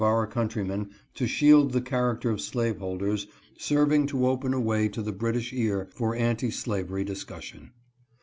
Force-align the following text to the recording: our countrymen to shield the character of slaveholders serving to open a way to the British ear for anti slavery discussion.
our 0.03 0.25
countrymen 0.25 0.89
to 1.13 1.27
shield 1.27 1.73
the 1.73 1.79
character 1.79 2.31
of 2.31 2.41
slaveholders 2.41 3.27
serving 3.55 4.07
to 4.07 4.25
open 4.25 4.51
a 4.51 4.59
way 4.59 4.87
to 4.87 4.99
the 4.99 5.11
British 5.13 5.53
ear 5.53 5.87
for 5.91 6.15
anti 6.15 6.49
slavery 6.49 7.03
discussion. 7.03 7.69